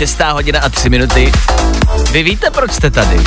[0.00, 1.32] Šestá hodina a tři minuty.
[2.12, 3.20] Vy víte, proč jste tady?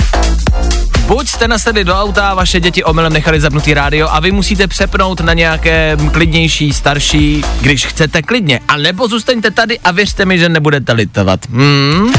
[1.00, 5.20] Buď jste nasedli do auta, vaše děti omylem nechali zapnutý rádio a vy musíte přepnout
[5.22, 8.60] na nějaké klidnější, starší, když chcete klidně.
[8.68, 11.40] A nebo zůstaňte tady a věřte mi, že nebudete litovat.
[11.50, 12.14] Hmm?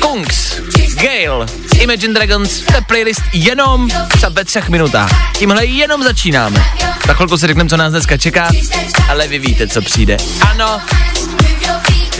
[0.00, 0.60] Kungs,
[0.94, 1.46] Gale,
[1.78, 3.88] Imagine Dragons, to je playlist jenom
[4.30, 5.32] ve třech minutách.
[5.38, 6.64] Tímhle jenom začínáme.
[7.06, 8.48] Za chvilku si řekneme, co nás dneska čeká,
[9.08, 10.16] ale vy víte, co přijde.
[10.50, 10.80] Ano,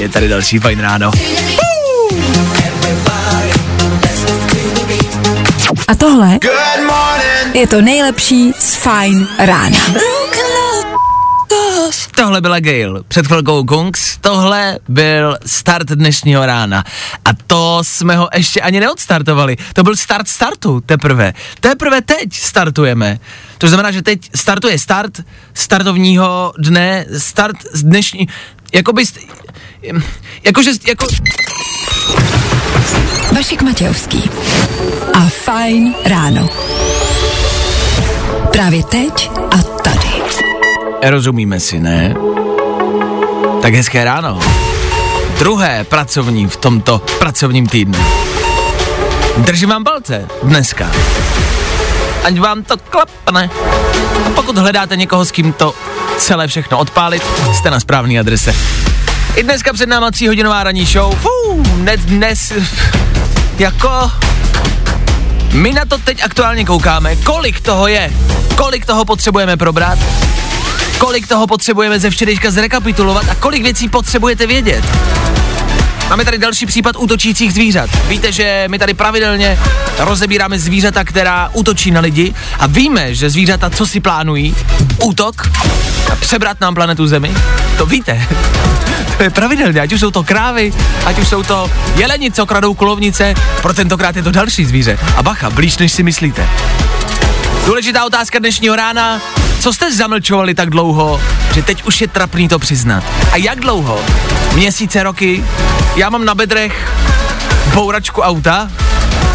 [0.01, 1.11] je tady další fajn ráno.
[5.89, 6.39] A tohle
[7.55, 9.79] je to nejlepší z Fine rána.
[12.17, 16.85] Tohle byla Gail, před chvilkou Kungs, tohle byl start dnešního rána.
[17.25, 19.57] A to jsme ho ještě ani neodstartovali.
[19.73, 21.33] To byl start startu teprve.
[21.61, 23.19] Teprve teď startujeme.
[23.59, 25.21] To znamená, že teď startuje start
[25.55, 28.29] startovního dne, start z dnešní,
[28.73, 29.29] jakoby, st-
[30.45, 31.07] jakože, jako,
[33.37, 34.31] Vašek Matějovský
[35.15, 36.49] a Fajn ráno.
[38.53, 40.11] Právě teď a tady.
[41.03, 42.15] rozumíme si, ne?
[43.63, 44.41] Tak hezké ráno.
[45.39, 47.99] Druhé pracovní v tomto pracovním týdnu.
[49.37, 50.91] Držím vám palce dneska.
[52.25, 53.51] Ať vám to klapne.
[54.27, 55.75] A pokud hledáte někoho, s kým to
[56.21, 57.23] celé všechno odpálit,
[57.55, 58.55] jste na správné adrese.
[59.37, 61.17] I dneska před náma tříhodinová ranní show.
[61.17, 62.53] Fů, dnes, dnes,
[63.59, 64.11] jako...
[65.53, 68.13] My na to teď aktuálně koukáme, kolik toho je,
[68.57, 69.99] kolik toho potřebujeme probrat,
[70.99, 74.85] kolik toho potřebujeme ze včerejška zrekapitulovat a kolik věcí potřebujete vědět.
[76.09, 77.91] Máme tady další případ útočících zvířat.
[78.09, 79.59] Víte, že my tady pravidelně
[79.99, 84.55] rozebíráme zvířata, která útočí na lidi a víme, že zvířata, co si plánují,
[85.03, 85.51] útok
[86.13, 87.35] a přebrat nám planetu Zemi,
[87.79, 88.27] to víte.
[89.17, 90.73] To je pravidelně, ať už jsou to krávy,
[91.05, 94.99] ať už jsou to jeleni, co kradou kulovnice, pro tentokrát je to další zvíře.
[95.17, 96.49] A bacha, blíž než si myslíte.
[97.67, 99.21] Důležitá otázka dnešního rána.
[99.61, 101.21] Co jste zamlčovali tak dlouho,
[101.55, 103.05] že teď už je trapný to přiznat?
[103.33, 104.01] A jak dlouho?
[104.55, 105.45] Měsíce, roky?
[105.97, 106.93] Já mám na bedrech
[107.75, 108.71] bouračku auta.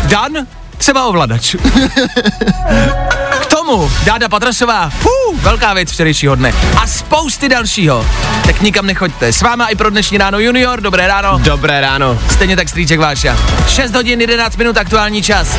[0.03, 0.31] Dan?
[0.77, 1.55] Třeba ovladač.
[3.45, 6.53] K tomu Dáda Patrasová, fů, velká věc včerejšího dne.
[6.77, 8.05] A spousty dalšího.
[8.45, 9.33] Tak nikam nechoďte.
[9.33, 11.39] S váma i pro dnešní ráno Junior, dobré ráno.
[11.43, 12.19] Dobré ráno.
[12.31, 13.37] Stejně tak strýček Váša.
[13.67, 15.57] 6 hodin 11 minut aktuální čas.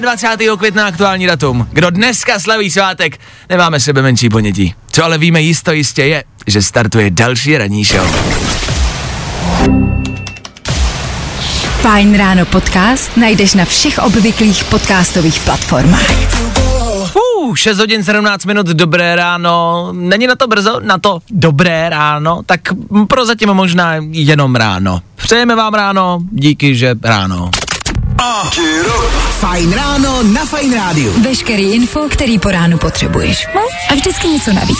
[0.00, 0.50] 24.
[0.58, 1.68] května aktuální datum.
[1.72, 4.74] Kdo dneska slaví svátek, nemáme sebe menší ponětí.
[4.92, 8.06] Co ale víme jisto jistě je, že startuje další ranní show.
[11.80, 16.77] Fajn ráno podcast najdeš na všech obvyklých podcastových platformách.
[17.38, 19.88] Uh, 6 hodin 17 minut, dobré ráno.
[19.92, 20.80] Není na to brzo?
[20.80, 22.42] Na to dobré ráno?
[22.46, 22.60] Tak
[23.08, 25.00] prozatím možná jenom ráno.
[25.16, 27.50] Přejeme vám ráno, díky, že ráno.
[29.40, 31.22] Fajn ráno na Fajn rádiu.
[31.22, 33.46] Veškerý info, který po ránu potřebuješ.
[33.54, 33.60] No?
[33.90, 34.78] A vždycky něco navíc.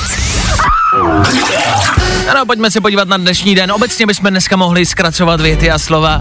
[2.28, 3.72] Ano, pojďme se podívat na dnešní den.
[3.72, 6.20] Obecně bychom dneska mohli zkracovat věty a slova.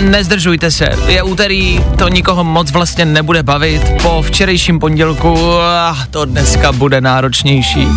[0.00, 3.82] Nezdržujte se, je úterý, to nikoho moc vlastně nebude bavit.
[4.02, 7.88] Po včerejším pondělku ah, to dneska bude náročnější.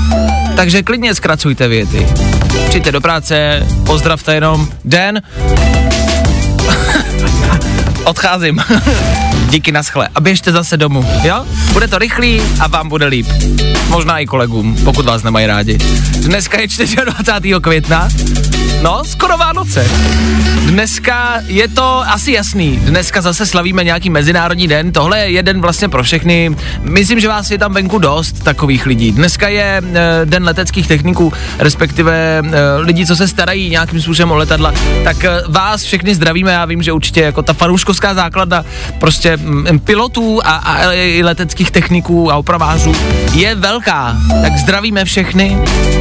[0.56, 2.08] Takže klidně zkracujte věty.
[2.70, 5.22] Přijďte do práce, pozdravte jenom den.
[8.08, 8.60] Odcházím.
[9.50, 10.08] Díky naschle.
[10.16, 11.46] A běžte zase domů, jo?
[11.74, 13.28] Bude to rychlý a vám bude líp.
[13.90, 15.78] Možná i kolegům, pokud vás nemají rádi.
[16.20, 16.68] Dneska je
[17.06, 17.54] 24.
[17.62, 18.10] května.
[18.82, 19.88] No, skoro Vánoce.
[20.66, 22.78] Dneska je to asi jasný.
[22.78, 24.92] Dneska zase slavíme nějaký mezinárodní den.
[24.92, 26.56] Tohle je jeden vlastně pro všechny.
[26.82, 29.12] Myslím, že vás je tam venku dost takových lidí.
[29.12, 34.36] Dneska je e, den leteckých techniků, respektive e, lidí, co se starají nějakým způsobem o
[34.36, 34.74] letadla.
[35.04, 36.52] Tak e, vás všechny zdravíme.
[36.52, 38.66] Já vím, že určitě jako ta fanouškovská základna
[39.00, 39.37] prostě
[39.84, 40.78] pilotů a, a
[41.24, 42.96] leteckých techniků a opravářů
[43.34, 44.18] je velká.
[44.42, 45.58] Tak zdravíme všechny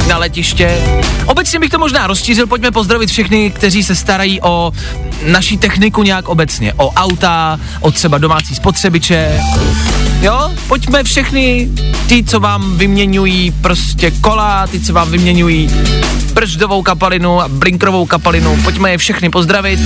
[0.07, 0.81] na letiště.
[1.25, 4.71] Obecně bych to možná rozšířil, pojďme pozdravit všechny, kteří se starají o
[5.25, 6.73] naší techniku nějak obecně.
[6.73, 9.41] O auta, o třeba domácí spotřebiče.
[10.21, 11.69] Jo, pojďme všechny
[12.07, 15.69] ty, co vám vyměňují prostě kola, ty, co vám vyměňují
[16.37, 18.57] Brždovou kapalinu a Blinkrovou kapalinu.
[18.63, 19.79] Pojďme je všechny pozdravit.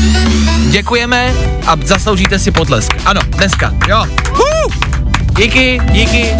[0.70, 1.34] Děkujeme
[1.68, 2.92] a zasloužíte si potlesk.
[3.06, 4.06] Ano, dneska, jo.
[4.34, 4.74] Uh!
[5.38, 6.36] Díky, díky.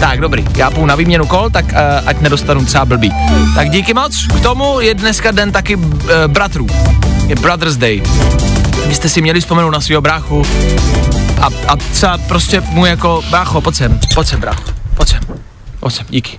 [0.00, 3.12] Tak, dobrý, já půjdu na výměnu kol, tak uh, ať nedostanu třeba blbý.
[3.54, 5.92] Tak díky moc, k tomu je dneska den taky uh,
[6.26, 6.66] bratrů.
[7.26, 8.02] Je Brothers Day.
[8.88, 10.42] Byste si měli vzpomenout na svého bráchu
[11.40, 14.62] a, a třeba prostě mu jako, brácho, pojď sem, pojď sem, brácho,
[14.94, 15.20] pojď sem,
[15.80, 16.38] pojď sem, díky.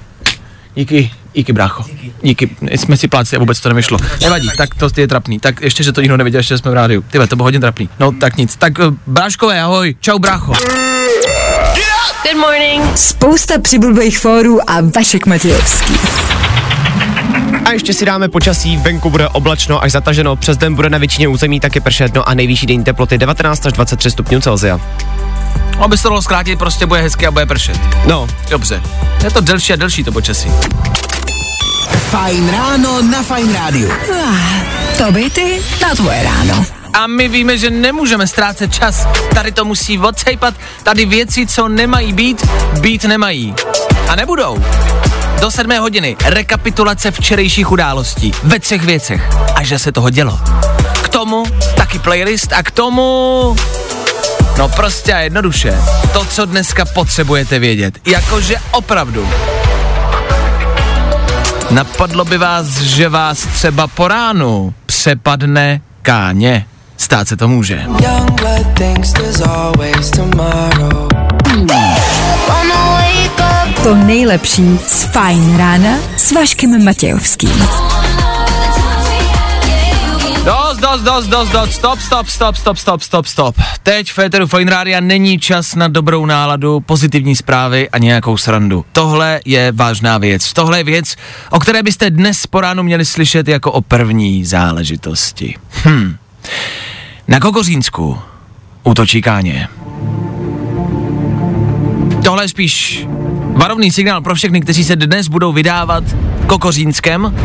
[0.75, 1.85] Díky, díky brácho.
[2.21, 3.97] Díky, jsme si pláci a vůbec to nevyšlo.
[4.21, 5.39] Nevadí, tak to je trapný.
[5.39, 7.01] Tak ještě, že to nikdo nevěděl, že jsme v rádiu.
[7.01, 7.89] Ty to bylo hodně trapný.
[7.99, 8.55] No tak nic.
[8.55, 9.95] Tak uh, bráškové, ahoj.
[9.99, 10.53] Čau brácho.
[12.23, 12.97] Good morning.
[12.97, 15.93] Spousta přibulbých fórů a Vašek Matějovský.
[17.65, 21.27] A ještě si dáme počasí, venku bude oblačno až zataženo, přes den bude na většině
[21.27, 24.79] území taky pršet, no a nejvyšší denní teploty 19 až 23 stupňů Celsia.
[25.79, 27.79] Aby se to dalo zkrátit, prostě bude hezky a bude pršet.
[28.05, 28.81] No, Dobře.
[29.23, 30.49] Je to delší a delší to počasí.
[32.07, 33.91] Fajn ráno na Fajn rádiu.
[34.97, 36.65] To by ty na tvoje ráno.
[36.93, 39.07] A my víme, že nemůžeme ztrácet čas.
[39.33, 40.53] Tady to musí odsejpat.
[40.83, 42.47] Tady věci, co nemají být,
[42.79, 43.55] být nemají.
[44.07, 44.63] A nebudou.
[45.41, 49.21] Do sedmé hodiny rekapitulace včerejších událostí ve třech věcech.
[49.55, 50.39] A že se toho dělo.
[51.03, 51.43] K tomu
[51.75, 53.55] taky playlist a k tomu...
[54.57, 55.77] No prostě a jednoduše.
[56.13, 57.99] To, co dneska potřebujete vědět.
[58.05, 59.27] Jakože opravdu.
[61.71, 66.65] Napadlo by vás, že vás třeba po ránu přepadne káně.
[66.97, 67.85] Stát se to může.
[73.83, 77.67] To nejlepší z Fajn rána s Vaškem Matějovským.
[80.47, 83.55] Dost, dost, dost, dost, dost, stop, stop, stop, stop, stop, stop, stop.
[83.83, 88.85] Teď v Féteru Fine Rádia není čas na dobrou náladu, pozitivní zprávy a nějakou srandu.
[88.91, 90.53] Tohle je vážná věc.
[90.53, 91.15] Tohle je věc,
[91.49, 95.55] o které byste dnes po ránu měli slyšet jako o první záležitosti.
[95.85, 96.15] Hm.
[97.27, 98.19] Na Kokořínsku
[98.83, 99.67] útočí káně.
[102.23, 103.05] Tohle je spíš
[103.53, 106.03] varovný signál pro všechny, kteří se dnes budou vydávat
[106.47, 107.35] Kokořínskem.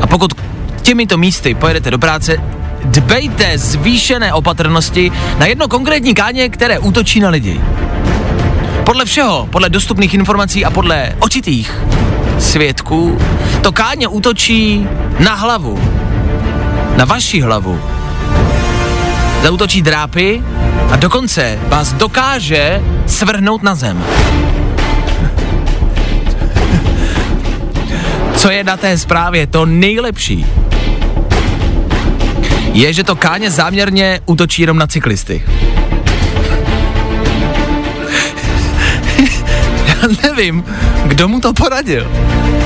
[0.00, 0.53] A pokud
[0.84, 2.36] těmito místy pojedete do práce,
[2.84, 7.60] dbejte zvýšené opatrnosti na jedno konkrétní káně, které útočí na lidi.
[8.84, 11.80] Podle všeho, podle dostupných informací a podle očitých
[12.38, 13.18] svědků,
[13.62, 14.86] to káně útočí
[15.18, 15.80] na hlavu.
[16.96, 17.80] Na vaši hlavu.
[19.42, 20.42] Zautočí drápy
[20.90, 24.04] a dokonce vás dokáže svrhnout na zem.
[28.36, 30.46] Co je na té zprávě to nejlepší,
[32.74, 35.42] je, že to káně záměrně útočí jenom na cyklisty.
[39.86, 40.64] Já nevím,
[41.04, 42.10] kdo mu to poradil.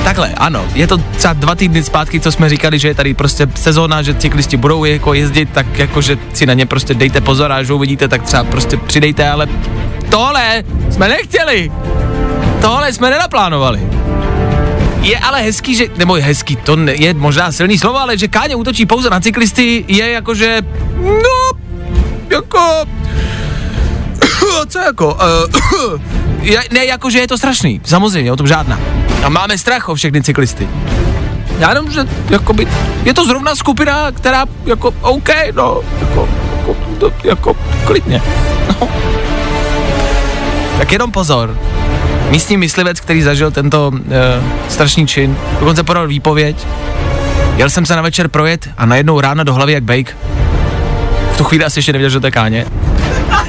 [0.03, 3.47] Takhle, ano, je to třeba dva týdny zpátky, co jsme říkali, že je tady prostě
[3.55, 7.55] sezóna, že cyklisti budou jako jezdit, tak jakože si na ně prostě dejte pozor a
[7.55, 9.47] až uvidíte, tak třeba prostě přidejte, ale
[10.09, 11.71] tohle jsme nechtěli.
[12.61, 13.79] Tohle jsme nenaplánovali.
[15.01, 18.27] Je ale hezký, že, nebo je hezký, to ne, je možná silný slovo, ale že
[18.27, 20.61] Káně útočí pouze na cyklisty, je jakože,
[20.99, 21.59] no,
[22.29, 22.85] jako,
[24.67, 26.01] co jako, uh,
[26.41, 28.79] je, ne, jakože je to strašný, samozřejmě, o tom žádná.
[29.23, 30.69] A máme strach o všechny cyklisty.
[31.59, 32.67] Já jenom, že jakoby,
[33.03, 36.29] je to zrovna skupina, která jako, OK, no, jako,
[36.59, 38.21] jako, to, jako klidně.
[38.67, 38.89] No.
[40.79, 41.57] Tak jenom pozor.
[42.29, 43.99] Místní myslivec, který zažil tento uh,
[44.69, 46.67] strašný čin, dokonce podal výpověď.
[47.55, 50.17] Jel jsem se na večer projet a najednou ráno do hlavy jak bake.
[51.33, 52.65] V tu chvíli asi ještě nevěděl, že to je káně.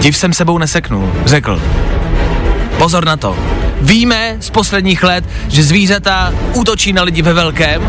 [0.00, 1.62] Div jsem sebou neseknul, řekl.
[2.78, 3.36] Pozor na to.
[3.80, 7.82] Víme z posledních let, že zvířata útočí na lidi ve velkém.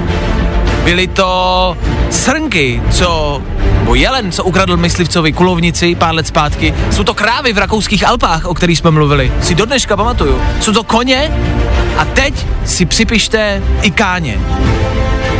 [0.84, 1.78] Byly to
[2.10, 3.42] srnky, co
[3.92, 6.74] nebo jelen, co ukradl myslivcovi kulovnici pár let zpátky.
[6.92, 9.32] Jsou to krávy v rakouských Alpách, o kterých jsme mluvili.
[9.42, 10.42] Si do dneška pamatuju.
[10.62, 11.32] Jsou to koně
[11.98, 14.40] a teď si připište i káně.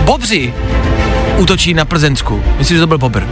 [0.04, 0.54] Bobři
[1.38, 2.44] útočí na Plzensku.
[2.58, 3.24] Myslím, že to byl bobr.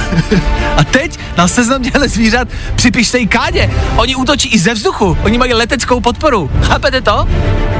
[0.76, 3.70] A teď na seznam těchto zvířat připište i káně.
[3.96, 5.18] Oni útočí i ze vzduchu.
[5.22, 6.50] Oni mají leteckou podporu.
[6.62, 7.28] Chápete to?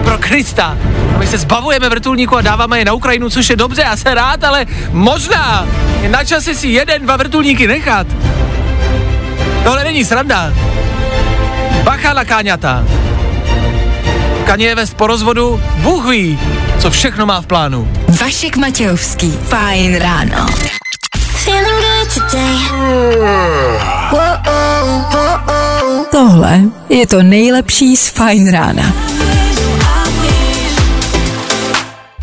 [0.04, 0.78] Pro Krista.
[1.19, 4.45] My se zbavujeme vrtulníku a dáváme je na Ukrajinu, což je dobře, já jsem rád,
[4.45, 5.66] ale možná
[6.02, 8.07] je na čase si jeden, dva vrtulníky nechat.
[9.64, 10.52] Tohle není sranda.
[11.85, 12.85] Bacha na káňata.
[14.45, 16.38] Kaně vést po rozvodu, Bůh ví,
[16.78, 17.92] co všechno má v plánu.
[18.21, 19.31] Vašek Matějovský.
[19.31, 20.47] Fajn ráno.
[26.11, 28.92] Tohle je to nejlepší z Fajn rána.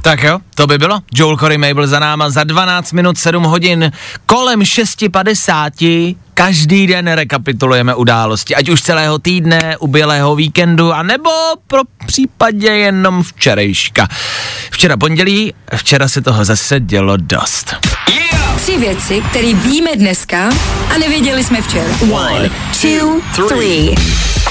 [0.01, 0.99] Tak jo, to by bylo.
[1.13, 3.91] Joel Corey Mabel za náma za 12 minut 7 hodin
[4.25, 11.29] kolem 6.50 každý den rekapitulujeme události, ať už celého týdne, ubělého víkendu, anebo
[11.67, 14.07] pro případě jenom včerejška.
[14.71, 17.75] Včera pondělí, včera se toho zase dělo dost.
[18.61, 20.49] Tři věci, které víme dneska
[20.95, 21.91] a nevěděli jsme včera.
[22.11, 22.49] One,
[22.81, 23.95] two, three.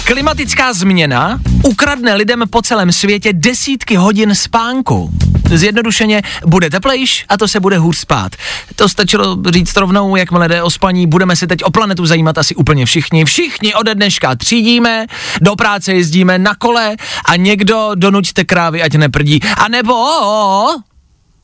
[0.04, 5.10] Klimatická změna ukradne lidem po celém světě desítky hodin spánku.
[5.50, 8.32] Zjednodušeně bude teplejš a to se bude hůř spát.
[8.76, 12.54] To stačilo říct rovnou, jakmile jde o spaní, budeme se teď o planetu zajímat asi
[12.54, 13.24] úplně všichni.
[13.24, 15.06] Všichni ode dneška třídíme,
[15.40, 19.40] do práce jezdíme na kole a někdo donuďte krávy, ať neprdí.
[19.56, 19.94] A nebo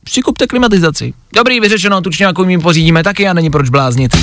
[0.05, 1.13] přikupte klimatizaci.
[1.35, 4.17] Dobrý, vyřešeno, tučňáku mi pořídíme taky a není proč bláznit.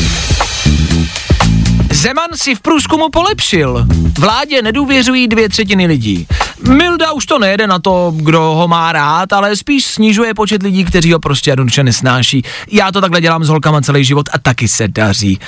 [1.91, 3.87] Zeman si v průzkumu polepšil.
[4.19, 6.27] Vládě nedůvěřují dvě třetiny lidí.
[6.69, 10.85] Milda už to nejede na to, kdo ho má rád, ale spíš snižuje počet lidí,
[10.85, 12.43] kteří ho prostě jednoduše nesnáší.
[12.71, 15.39] Já to takhle dělám s holkama celý život a taky se daří.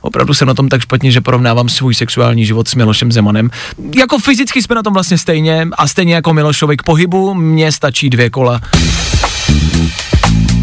[0.00, 3.50] Opravdu jsem na tom tak špatně, že porovnávám svůj sexuální život s Milošem Zemanem.
[3.96, 8.10] Jako fyzicky jsme na tom vlastně stejně a stejně jako Milošovi k pohybu, mně stačí
[8.10, 8.60] dvě kola.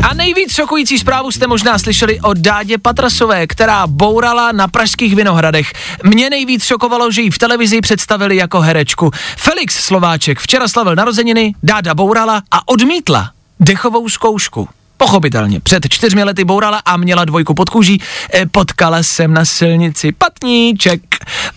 [0.10, 5.74] A nejvíc šokující zprávu jste možná slyšeli o Dádě Patrasové, která bourala na pražských Vinohradech.
[6.04, 9.12] Mě nejvíc šokovalo, že ji v televizi představili jako herečku.
[9.38, 14.70] Felix Slováček včera slavil narozeniny, Dáda bourala a odmítla dechovou zkoušku.
[14.98, 18.02] Pochopitelně, před čtyřmi lety bourala a měla dvojku pod kůží.
[18.34, 21.02] E, potkala jsem na silnici patníček,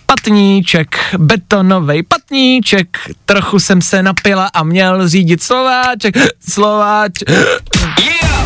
[0.07, 2.99] patníček, betonový patníček.
[3.25, 6.15] Trochu jsem se napila a měl řídit Slováček,
[6.49, 7.13] Slováč.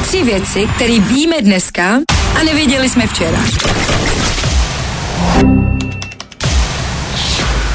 [0.02, 1.98] Tři věci, které víme dneska
[2.40, 3.38] a nevěděli jsme včera.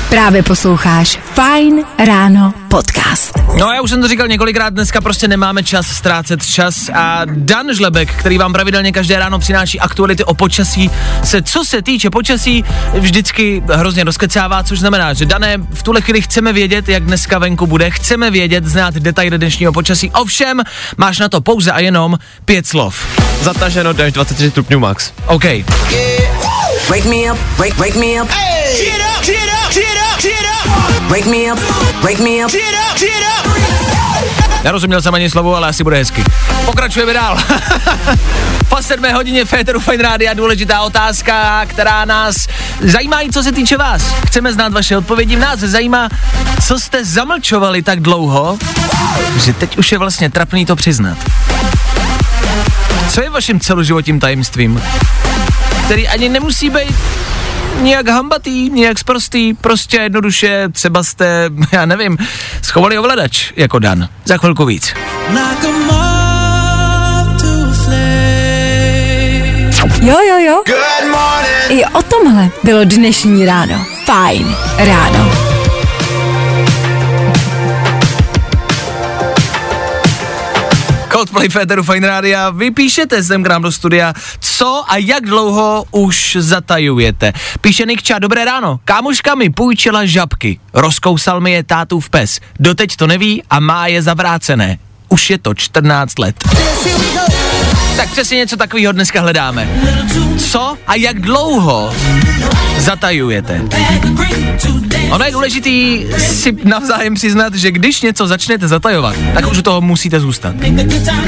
[0.10, 3.40] Právě posloucháš Fine Ráno podcast.
[3.60, 7.74] No já už jsem to říkal několikrát, dneska prostě nemáme čas ztrácet čas a Dan
[7.74, 10.92] Žlebek, který vám pravidelně každé ráno přináší aktuality o počasí,
[11.24, 12.64] se co se týče počasí
[12.94, 17.68] vždycky hrozně rozkecává, což znamená, že Dané, v tuhle chvíli chceme vědět, jak dneska venku
[17.68, 20.62] bude, chceme vědět, znát detaily dnešního počasí, ovšem
[20.98, 23.06] máš na to pouze a jenom pět slov.
[23.42, 25.12] Zataženo až 23 stupňů max.
[25.26, 25.46] OK.
[26.90, 28.30] Wake me up, wake, wake me up.
[28.30, 29.09] Get
[31.10, 31.60] Wake me up,
[32.04, 32.52] wake me up.
[32.52, 33.60] Get up, get up.
[34.64, 36.24] Nerozuměl jsem ani slovo, ale asi bude hezky.
[36.66, 37.38] Pokračujeme dál.
[38.70, 42.48] po sedmé hodině Féteru Fine Rádia důležitá otázka, která nás
[42.82, 44.02] zajímá i co se týče vás.
[44.28, 45.36] Chceme znát vaše odpovědi.
[45.36, 46.10] Nás zajímá,
[46.68, 48.58] co jste zamlčovali tak dlouho,
[49.44, 51.18] že teď už je vlastně trapný to přiznat.
[53.10, 54.82] Co je vaším celoživotním tajemstvím?
[55.86, 56.96] Který ani nemusí být
[57.80, 62.18] nějak hambatý, nějak sprostý, prostě jednoduše třeba jste, já nevím,
[62.62, 64.10] schovali ovladač jako Dan.
[64.26, 64.94] Za chvilku víc.
[70.02, 70.64] Jo, jo, jo.
[71.70, 73.86] I o tomhle bylo dnešní ráno.
[74.06, 75.49] Fajn ráno.
[81.20, 85.84] Coldplay Féteru Fine Rádia, vy píšete sem k nám do studia, co a jak dlouho
[85.92, 87.34] už zatajujete.
[87.62, 93.08] Píše Nikča, dobré ráno, kámoška mi půjčila žabky, rozkousal mi je tátův pes, doteď to
[93.08, 94.80] neví a má je zavrácené.
[95.10, 96.36] Už je to 14 let.
[97.96, 99.70] Tak přesně něco takového dneska hledáme.
[100.38, 101.94] Co a jak dlouho
[102.78, 103.62] zatajujete?
[105.12, 109.82] Ono je důležitý si navzájem přiznat, že když něco začnete zatajovat, tak už u toho
[109.82, 110.56] musíte zůstat.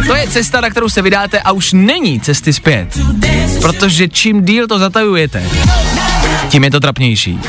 [0.07, 2.99] To je cesta, na kterou se vydáte a už není cesty zpět.
[3.61, 5.43] Protože čím díl to zatajujete,
[6.49, 7.39] tím je to trapnější.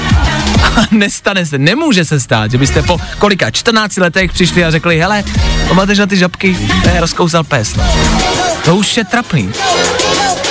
[0.77, 4.99] A nestane se, nemůže se stát, že byste po kolika 14 letech přišli a řekli,
[4.99, 5.25] hele,
[5.69, 6.59] pamatuješ na ty žabky?
[6.83, 7.75] To je rozkousal pes.
[8.65, 9.53] To už je trapný.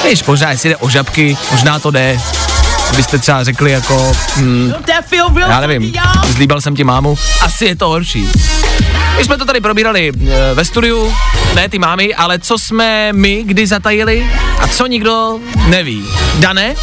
[0.10, 2.20] Víš, pořád, jestli jde o žabky, možná to jde,
[2.96, 4.74] byste třeba řekli jako, hmm,
[5.50, 5.94] já nevím,
[6.30, 8.30] zlíbal jsem ti mámu, asi je to horší.
[9.18, 11.14] My jsme to tady probírali e, ve studiu,
[11.56, 14.28] ne ty mámy, ale co jsme my kdy zatajili
[14.60, 16.06] a co nikdo neví.
[16.40, 16.76] Dané?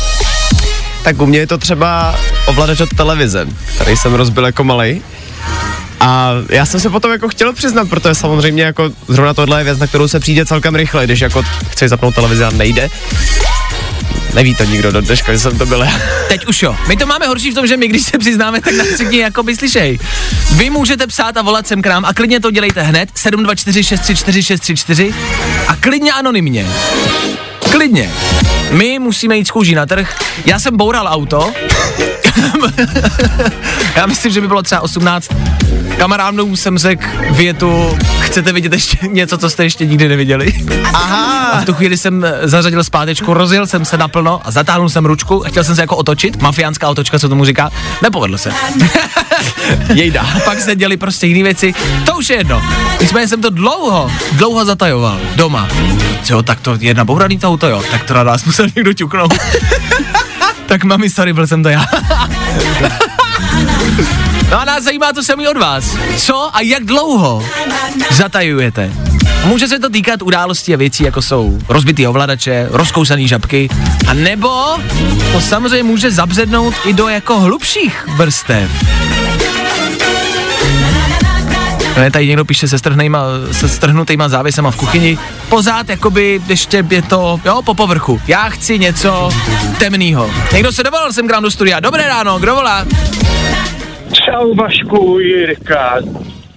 [1.03, 5.03] Tak u mě je to třeba ovladač od televize, který jsem rozbil jako malej.
[6.01, 9.79] A já jsem se potom jako chtěl přiznat, protože samozřejmě jako zrovna tohle je věc,
[9.79, 12.91] na kterou se přijde celkem rychle, když jako chceš zapnout televizi a nejde.
[14.35, 15.87] Neví to nikdo do dneška, že jsem to byl.
[16.29, 16.77] Teď už jo.
[16.89, 19.43] My to máme horší v tom, že my, když se přiznáme, tak nás všichni jako
[19.43, 19.99] by slyšej.
[20.53, 24.43] Vy můžete psát a volat sem k nám a klidně to dělejte hned 724 634
[24.43, 25.15] 634
[25.69, 26.67] a klidně anonymně.
[27.71, 28.11] Klidně.
[28.71, 30.17] My musíme jít z na trh.
[30.47, 31.53] Já jsem boural auto.
[33.97, 35.31] Já myslím, že by bylo třeba 18.
[35.99, 40.55] Kamarádům jsem řekl větu, chcete vidět ještě něco, co jste ještě nikdy neviděli.
[40.95, 41.47] Aha.
[41.47, 45.07] A v tu chvíli jsem eh, zařadil zpátečku, rozjel jsem se naplno a zatáhnul jsem
[45.07, 47.71] ručku a chtěl jsem se jako otočit, mafiánská otočka, co tomu říká.
[48.03, 48.53] Nepovedlo se.
[49.95, 50.27] Jejda.
[50.45, 51.75] Pak se děli prostě jiné věci.
[52.07, 52.63] To už je jedno.
[53.01, 55.69] Nicméně jsem to dlouho, dlouho zatajoval doma.
[56.31, 57.83] Jo, tak to je nabouraný to auto, jo.
[57.91, 59.35] Tak to na nás musel někdo ťuknout.
[60.67, 61.85] tak mami, sorry, byl jsem to já.
[64.51, 65.97] No a nás zajímá to samý od vás.
[66.17, 67.45] Co a jak dlouho
[68.11, 68.93] zatajujete?
[69.45, 73.69] Může se to týkat událostí a věcí, jako jsou rozbitý ovladače, rozkousaný žabky,
[74.09, 74.79] a nebo
[75.33, 78.71] to samozřejmě může zabřednout i do jako hlubších vrstev.
[81.99, 85.19] Ne, tady někdo píše se, strhnejma, se strhnutýma závěsama v kuchyni.
[85.49, 88.21] Pořád jakoby ještě je to, jo, po povrchu.
[88.29, 89.31] Já chci něco
[89.79, 90.31] temného.
[90.53, 91.81] Někdo se dovolal sem k nám do studia.
[91.81, 92.87] Dobré ráno, kdo volá?
[94.13, 95.97] Čau Vašku, Jirka.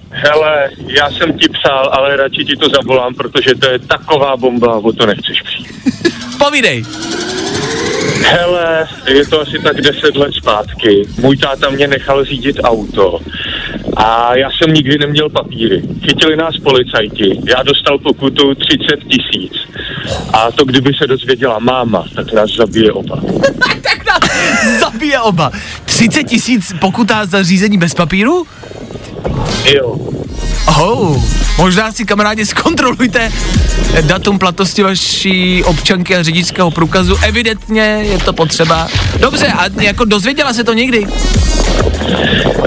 [0.10, 0.70] Hele,
[1.00, 4.94] já jsem ti psal, ale radši ti to zavolám, protože to je taková bomba, o
[4.94, 6.12] to nechceš přijít.
[6.46, 6.84] Povídej.
[8.22, 11.04] Hele, je to asi tak 10 let zpátky.
[11.18, 13.20] Můj táta mě nechal řídit auto
[13.96, 15.82] a já jsem nikdy neměl papíry.
[16.06, 19.54] Chytili nás policajti, já dostal pokutu 30 tisíc.
[20.34, 23.22] A to kdyby se dozvěděla máma, tak nás zabije oba.
[23.84, 25.52] Tak nás zabije oba.
[25.86, 28.46] 30 tisíc pokuta za řízení bez papíru?
[29.76, 30.00] Jo.
[30.68, 31.24] Oh,
[31.58, 33.32] možná si kamarádi zkontrolujte
[34.02, 37.18] datum platnosti vaší občanky a řidičského průkazu.
[37.24, 38.88] Evidentně je to potřeba.
[39.20, 41.08] Dobře, a jako dozvěděla se to někdy?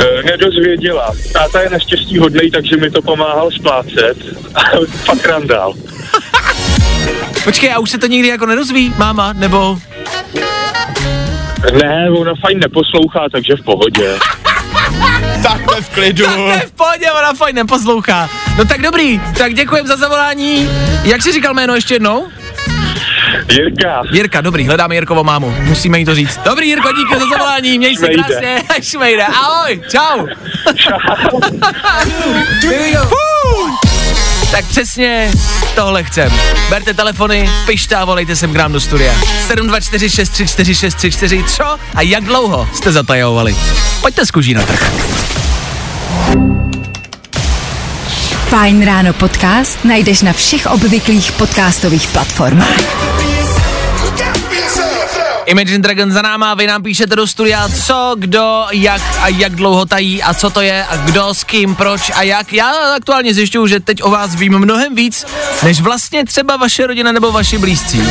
[0.01, 1.11] E, nedozvěděla.
[1.33, 4.17] Táta je naštěstí hodnej, takže mi to pomáhal splácet.
[5.05, 5.75] Fakt randál.
[7.45, 9.79] Počkej, a už se to nikdy jako nedozví, máma, nebo...
[11.83, 14.19] Ne, ona fajn neposlouchá, takže v pohodě.
[15.43, 16.25] Takhle v klidu.
[16.27, 18.29] To je v pohodě, ona fajn neposlouchá.
[18.59, 20.71] No tak dobrý, tak děkujem za zavolání.
[21.05, 22.29] Jak jsi říkal jméno ještě jednou?
[23.51, 26.41] Jirka, Jirka, dobrý, hledáme Jirkovo mámu, musíme jí to říct.
[26.45, 30.27] Dobrý Jirko, díky za zavolání, měj se krásně, šmejde, ahoj, čau.
[33.09, 33.84] Fuh.
[34.55, 35.31] Tak přesně
[35.75, 36.33] tohle chcem.
[36.71, 39.15] Berte telefony, pište a volejte sem k nám do studia.
[39.47, 43.57] 724 634 634 Co a jak dlouho jste zatajovali?
[44.01, 44.93] Pojďte z kuží na trh.
[48.49, 53.14] Fajn ráno podcast najdeš na všech obvyklých podcastových platformách.
[55.47, 59.87] Imagine Dragon za náma, vy nám píšete do studia, co, kdo, jak a jak dlouho
[59.87, 62.53] tají a co to je a kdo, s kým, proč a jak.
[62.53, 65.27] Já aktuálně zjišťuju, že teď o vás vím mnohem víc,
[65.63, 68.03] než vlastně třeba vaše rodina nebo vaši blízcí.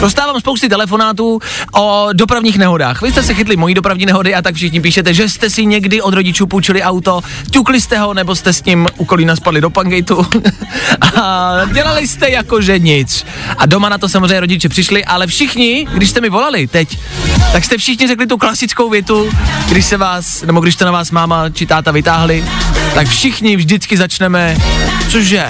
[0.00, 1.40] Dostávám spousty telefonátů
[1.74, 3.02] o dopravních nehodách.
[3.02, 6.02] Vy jste se chytli mojí dopravní nehody a tak všichni píšete, že jste si někdy
[6.02, 9.70] od rodičů půjčili auto, ťukli jste ho nebo jste s ním u kolína spadli do
[9.70, 10.26] pangejtu
[11.22, 13.26] a dělali jste jako že nic.
[13.58, 16.98] A doma na to samozřejmě rodiče přišli, ale všichni, když jste mi volali teď,
[17.52, 19.30] tak jste všichni řekli tu klasickou větu,
[19.68, 22.44] když se vás, nebo když to na vás máma či táta vytáhli,
[22.94, 24.56] tak všichni vždycky začneme,
[25.08, 25.46] cože,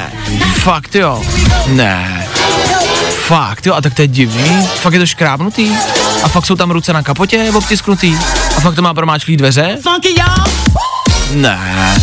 [0.54, 1.22] fakt jo,
[1.66, 2.28] ne,
[3.26, 4.68] Fakt, jo, a tak to je divný.
[4.74, 5.72] Fakt je to škrábnutý.
[6.22, 8.18] A fakt jsou tam ruce na kapotě obtisknutý.
[8.56, 9.78] A fakt to má promáčklý dveře.
[11.32, 11.94] Ne.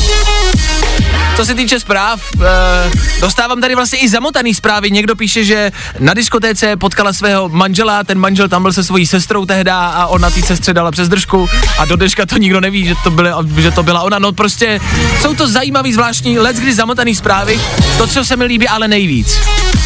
[1.40, 4.92] Co se týče zpráv, e, dostávám tady vlastně i zamotaný zprávy.
[4.92, 9.46] Někdo píše, že na diskotéce potkala svého manžela, ten manžel tam byl se svojí sestrou
[9.46, 12.94] tehda a ona té sestře dala přes držku a do dneška to nikdo neví, že
[13.04, 14.20] to, byla, že to byla ona.
[14.20, 14.80] No prostě
[15.22, 17.60] jsou to zajímavý, zvláštní, let kdy zamotaný zprávy.
[17.98, 19.40] To, co se mi líbí, ale nejvíc.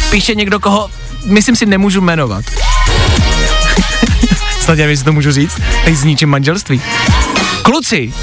[0.10, 0.90] Píše někdo, koho,
[1.26, 2.46] myslím si, nemůžu jmenovat.
[4.60, 5.62] Snad já to můžu říct.
[5.86, 6.82] Teď zničím manželství.
[7.62, 8.14] Kluci,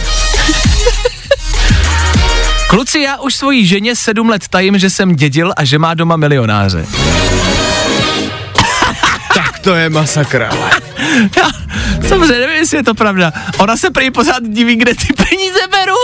[2.70, 6.16] Kluci, já už svojí ženě sedm let tajím, že jsem dědil a že má doma
[6.16, 6.86] milionáře.
[9.34, 10.50] Tak to je masakra.
[11.36, 11.50] Já
[12.08, 13.32] samozřejmě nevím, jestli je to pravda.
[13.58, 15.94] Ona se prý pořád diví, kde ty peníze beru.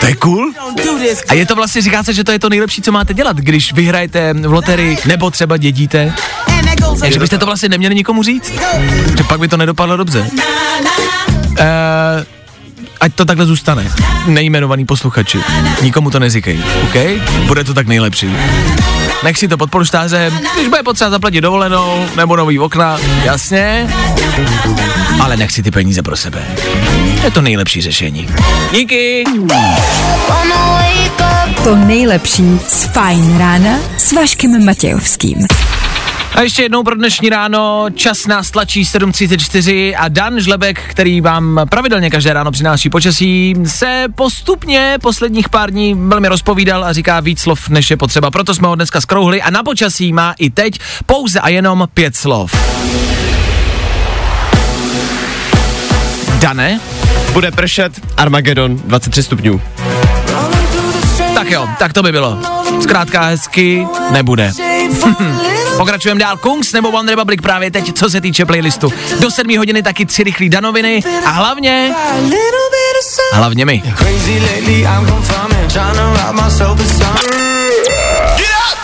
[0.00, 0.52] To je cool.
[1.28, 3.72] A je to vlastně, říká se, že to je to nejlepší, co máte dělat, když
[3.72, 6.14] vyhrajete v loterii nebo třeba dědíte.
[7.00, 8.52] Takže byste to vlastně neměli nikomu říct.
[9.16, 10.26] Že pak by to nedopadlo dobře.
[11.50, 11.64] Uh,
[13.00, 13.92] ať to takhle zůstane.
[14.26, 15.38] Nejmenovaný posluchači.
[15.82, 17.22] Nikomu to neříkej, OK?
[17.46, 18.36] Bude to tak nejlepší.
[19.22, 23.88] Nech si to pod polštářem, když bude potřeba zaplatit dovolenou nebo nový okna, jasně,
[25.20, 26.42] ale nech si ty peníze pro sebe.
[27.24, 28.28] Je to nejlepší řešení.
[28.72, 29.24] Díky!
[31.64, 35.46] To nejlepší z Fajn rána s Vaškem Matějovským.
[36.34, 41.60] A ještě jednou pro dnešní ráno, čas nás tlačí 7.34 a Dan Žlebek, který vám
[41.70, 47.40] pravidelně každé ráno přináší počasí, se postupně posledních pár dní velmi rozpovídal a říká víc
[47.40, 48.30] slov, než je potřeba.
[48.30, 52.16] Proto jsme ho dneska skrouhli a na počasí má i teď pouze a jenom pět
[52.16, 52.54] slov.
[56.38, 56.80] Dane,
[57.32, 59.60] Bude pršet Armageddon 23 stupňů.
[61.34, 62.38] tak jo, tak to by bylo.
[62.82, 64.52] Zkrátka hezky nebude.
[65.76, 66.36] Pokračujeme dál.
[66.36, 68.92] Kungs nebo One Republic právě teď, co se týče playlistu.
[69.20, 71.94] Do 7 hodiny taky tři rychlý danoviny a hlavně,
[73.32, 73.82] hlavně my.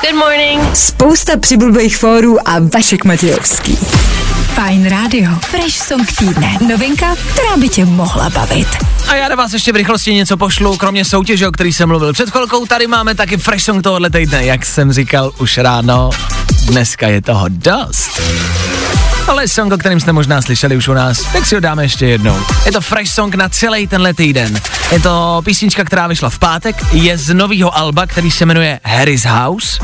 [0.03, 0.76] Good morning.
[0.76, 3.79] Spousta přibulbých fórů a Vašek Matějovský.
[4.54, 5.30] Fajn rádio.
[5.42, 6.58] Fresh song týdne.
[6.68, 8.68] Novinka, která by tě mohla bavit.
[9.08, 12.12] A já na vás ještě v rychlosti něco pošlu, kromě soutěže, o který jsem mluvil
[12.12, 16.10] před chvilkou, tady máme taky fresh song tohohle týdne, jak jsem říkal už ráno,
[16.64, 18.20] dneska je toho dost.
[19.28, 22.06] Ale song, o kterém jste možná slyšeli už u nás, tak si ho dáme ještě
[22.06, 22.36] jednou.
[22.66, 24.60] Je to fresh song na celý tenhle týden.
[24.92, 29.24] Je to písnička, která vyšla v pátek, je z nového alba, který se jmenuje Harry's
[29.24, 29.80] House.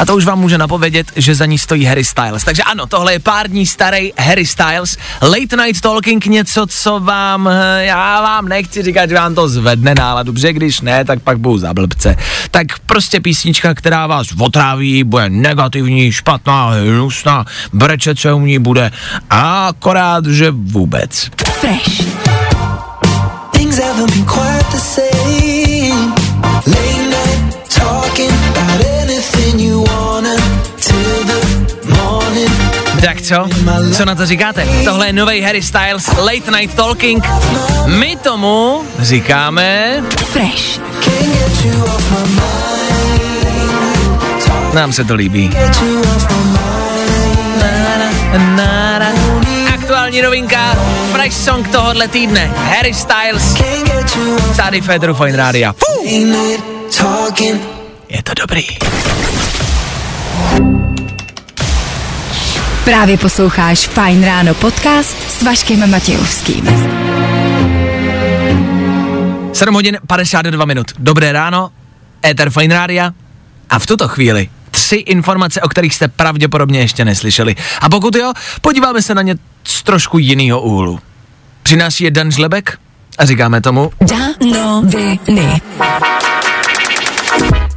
[0.00, 2.44] A to už vám může napovědět, že za ní stojí Harry Styles.
[2.44, 4.96] Takže ano, tohle je pár dní starý Harry Styles.
[5.22, 9.94] Late Night Talking, něco, co vám, eh, já vám nechci říkat, že vám to zvedne
[9.94, 12.16] náladu, protože když ne, tak pak budu za blbce.
[12.50, 18.90] Tak prostě písnička, která vás otráví, bude negativní, špatná, hnusná, brečet se u ní bude,
[19.30, 21.30] a akorát, že vůbec.
[21.60, 22.04] Fresh.
[23.52, 25.13] Things haven't been quite the same.
[33.24, 33.48] Co?
[33.96, 34.66] Co na to říkáte?
[34.84, 37.24] Tohle je nový Harry Styles Late Night Talking.
[37.86, 39.96] My tomu říkáme...
[40.24, 40.80] Fresh.
[44.74, 45.50] Nám se to líbí.
[49.74, 50.76] Aktuální novinka,
[51.12, 52.50] fresh song tohohle týdne.
[52.56, 53.54] Harry Styles,
[54.56, 55.72] tady Federu Fine Rádia.
[55.72, 56.10] Fuh,
[58.08, 58.66] je to dobrý.
[62.84, 66.64] Právě posloucháš Fajn ráno podcast s Vaškem Matějovským.
[69.52, 70.86] 7 hodin 52 minut.
[70.98, 71.70] Dobré ráno,
[72.26, 73.12] Ether Fine Rádia.
[73.70, 77.56] A v tuto chvíli tři informace, o kterých jste pravděpodobně ještě neslyšeli.
[77.80, 81.00] A pokud jo, podíváme se na ně z trošku jiného úhlu.
[81.62, 82.78] Přináší je Dan Žlebek
[83.18, 85.60] a říkáme tomu Danoviny.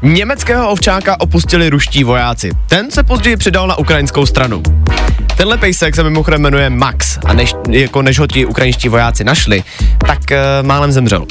[0.02, 2.52] Německého ovčáka opustili ruští vojáci.
[2.70, 4.64] Ten se později přidal na ukrajinskou stranu.
[5.38, 9.64] Tenhle pejsek se mimochodem jmenuje Max a než, jako než ho ti ukrajinští vojáci našli,
[10.08, 11.26] tak uh, málem zemřel.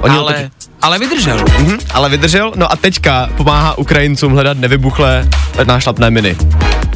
[0.00, 0.50] Oni ale, totiž-
[0.82, 1.38] ale vydržel.
[1.58, 5.28] Mhm, ale vydržel, no a teďka pomáhá Ukrajincům hledat nevybuchlé
[5.64, 6.36] nášlapné miny.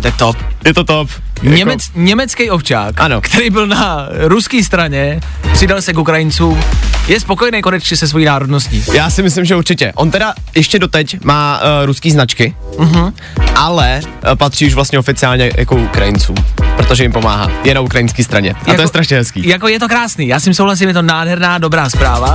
[0.04, 0.36] To je top.
[0.64, 1.10] Je to top.
[1.42, 3.20] Němec, německý ovčák, Ano.
[3.20, 5.20] který byl na ruské straně,
[5.52, 6.64] přidal se k Ukrajincům,
[7.08, 8.84] je spokojený konečně se svojí národností.
[8.92, 9.92] Já si myslím, že určitě.
[9.94, 13.12] On teda ještě doteď má uh, ruský značky, uh-huh.
[13.54, 16.36] ale uh, patří už vlastně oficiálně jako Ukrajincům,
[16.76, 17.50] protože jim pomáhá.
[17.64, 18.54] Je na ukrajinské straně.
[18.66, 19.48] A to je strašně hezký.
[19.48, 22.34] Jako je to krásný, já s tím souhlasím, je to nádherná, dobrá zpráva.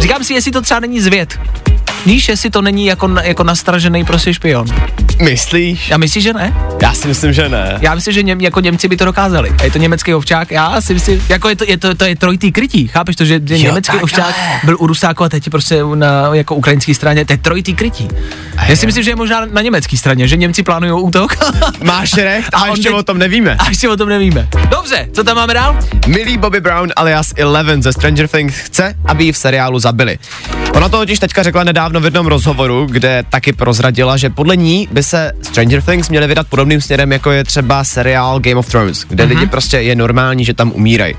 [0.00, 1.38] Říkám si, jestli to třeba není zvěd.
[2.06, 4.66] Víš, jestli to není jako, jako nastražený prostě špion.
[5.22, 5.88] Myslíš?
[5.90, 6.54] Já myslím, že ne.
[6.82, 7.78] Já si myslím, že ne.
[7.80, 9.52] Já myslím, že něm, jako Němci by to dokázali.
[9.60, 12.16] A je to německý ovčák, já si myslím, jako je to, je to, to je
[12.16, 14.02] trojitý krytí, chápeš to, že, že Jo, německý takhle.
[14.02, 14.34] ovčák
[14.64, 18.08] byl u Rusáku a teď je prostě na jako ukrajinské straně, to je trojitý krytí.
[18.68, 21.36] Já si myslím, že je možná na německé straně, že Němci plánují útok.
[21.82, 23.56] Máš recht, a on ještě teď- o tom nevíme.
[23.58, 24.48] A ještě o tom nevíme.
[24.70, 25.78] Dobře, co tam máme dál?
[26.06, 30.18] Milý Bobby Brown alias Eleven ze Stranger Things chce, aby ji v seriálu zabili.
[30.74, 34.88] Ona to totiž teďka řekla nedávno v jednom rozhovoru, kde taky prozradila, že podle ní
[34.92, 39.04] by se Stranger Things měly vydat podobným směrem, jako je třeba seriál Game of Thrones,
[39.08, 39.34] kde Mhm.
[39.34, 41.14] lidi prostě je normální, že tam umírají.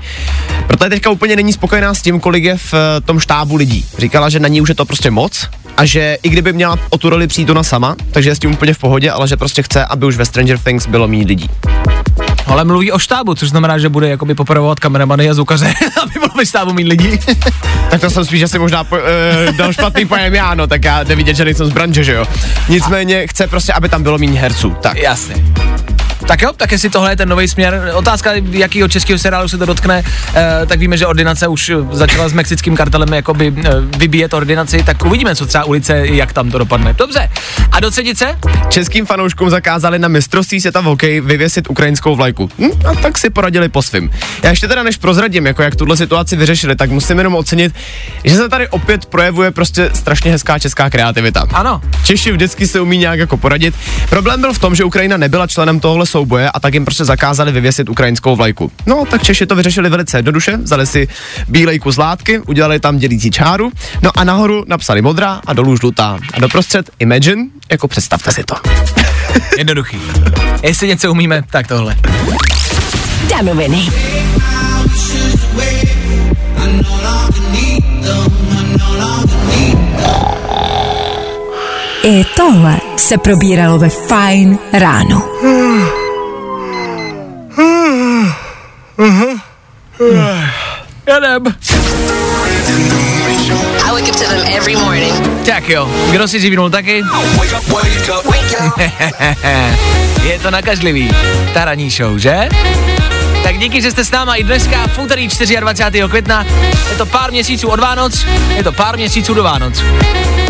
[0.66, 3.84] Proto je teďka úplně není spokojená s tím, kolik je v eh, tom štábu lidí.
[3.98, 6.98] Říkala, že na ní už je to prostě moc a že i kdyby měla o
[6.98, 9.62] tu roli přijít ona sama, takže je s tím úplně v pohodě, ale že prostě
[9.62, 11.46] chce, aby už ve Stranger Things bylo méně lidí.
[12.50, 16.30] Ale mluví o štábu, což znamená, že bude jakoby popravovat kameramany a zvukaře, aby bylo
[16.36, 17.18] ve štábu mít lidí.
[17.90, 21.04] Tak to jsem spíš asi možná po, uh, dal špatný pojem já, no, tak já
[21.04, 22.26] nevidět, že nejsem z branže, že jo.
[22.68, 24.76] Nicméně chce prostě, aby tam bylo méně herců.
[24.80, 24.96] Tak.
[24.96, 25.34] Jasně.
[26.26, 27.90] Tak jo, tak jestli tohle je ten nový směr.
[27.94, 30.04] Otázka, jakýho českého seriálu se to dotkne,
[30.34, 35.04] eh, tak víme, že ordinace už začala s mexickým kartelem jakoby eh, vybíjet ordinaci, tak
[35.04, 36.92] uvidíme, co třeba ulice, jak tam to dopadne.
[36.92, 37.30] Dobře.
[37.72, 38.38] A do třetice?
[38.68, 42.48] Českým fanouškům zakázali na mistrovství světa v hokeji vyvěsit ukrajinskou vlajku.
[42.58, 44.10] Hm, a tak si poradili po svým.
[44.42, 47.74] Já ještě teda než prozradím, jako jak tuhle situaci vyřešili, tak musím jenom ocenit,
[48.24, 51.46] že se tady opět projevuje prostě strašně hezká česká kreativita.
[51.52, 51.80] Ano.
[52.04, 53.74] Češi vždycky se umí nějak jako poradit.
[54.10, 57.52] Problém byl v tom, že Ukrajina nebyla členem tohohle souboje a tak jim prostě zakázali
[57.52, 58.72] vyvěsit ukrajinskou vlajku.
[58.86, 61.08] No, tak Češi to vyřešili velice jednoduše, vzali si
[61.48, 63.70] bílej kus látky, udělali tam dělící čáru,
[64.02, 66.18] no a nahoru napsali modrá a dolů žlutá.
[66.34, 68.54] A doprostřed Imagine, jako představte si to.
[69.58, 69.98] Jednoduchý.
[70.62, 71.96] Jestli něco umíme, tak tohle.
[73.30, 73.88] Danoviny.
[82.02, 85.22] I tohle se probíralo ve Fine ráno.
[91.06, 91.46] Jedem.
[93.84, 95.12] I wake up to them every morning.
[95.46, 97.02] Tak jo, kdo si zivnul taky?
[100.22, 101.10] je to nakažlivý.
[101.54, 102.48] Ta ranní show, že?
[103.42, 105.28] Tak díky, že jste s náma i dneska, v úterý
[105.60, 106.08] 24.
[106.08, 106.46] května.
[106.90, 108.26] Je to pár měsíců od Vánoc,
[108.56, 109.82] je to pár měsíců do Vánoc.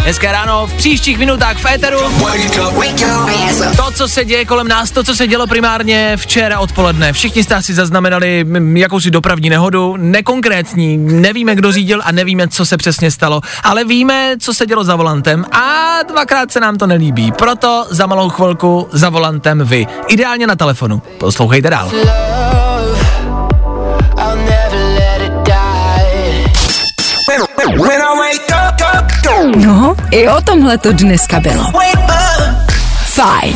[0.04, 1.98] Hezké ráno, v příštích minutách v éteru.
[3.76, 7.12] To, co se děje kolem nás, to, co se dělo primárně včera odpoledne.
[7.12, 12.76] Všichni jste asi zaznamenali jakousi dopravní nehodu, nekonkrétní, nevíme, kdo řídil a nevíme, co se
[12.76, 17.32] přesně stalo, ale víme, co se dělo za volantem a dvakrát se nám to nelíbí.
[17.32, 19.86] Proto za malou chvilku za volantem vy.
[20.08, 21.02] Ideálně na telefonu.
[21.18, 21.90] Poslouchejte dál.
[29.56, 31.64] No, i o tomhle to dneska bylo.
[33.04, 33.54] Fajn.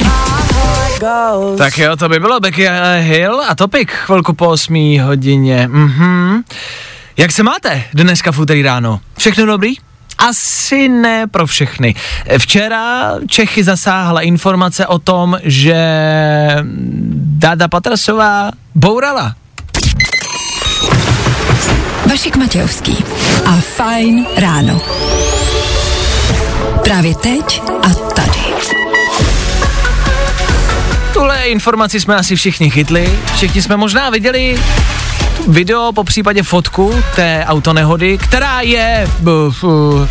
[1.59, 5.69] Tak jo, to by bylo Becky Hill a Topik chvilku po 8 hodině.
[5.73, 6.43] Mhm.
[7.17, 9.01] Jak se máte dneska v úterý ráno?
[9.19, 9.75] Všechno dobrý?
[10.19, 11.95] Asi ne pro všechny.
[12.39, 15.77] Včera Čechy zasáhla informace o tom, že
[17.39, 19.35] Dada Patrasová bourala.
[22.11, 23.05] Vašik Matějovský
[23.47, 24.81] a Fajn ráno.
[26.85, 28.41] Právě teď a tady.
[31.13, 34.59] Tuhle informaci jsme asi všichni chytli, všichni jsme možná viděli
[35.49, 39.09] video, po případě fotku té autonehody, která je...
[39.63, 40.09] Uh,